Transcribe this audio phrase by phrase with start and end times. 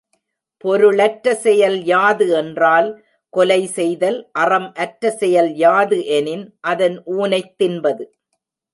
[0.63, 2.89] பொருளற்ற செயல் யாது என்றால்
[3.33, 8.03] கொலை செய்தல் அறம் அற்ற செயல் யாது எனின் அதன் ஊனைத் தின்பது.